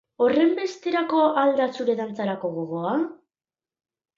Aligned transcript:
Horrenbesterako 0.27 1.19
al 1.41 1.53
da 1.59 1.67
zure 1.81 1.97
dantzarako 2.01 2.51
gogoa? 2.57 2.99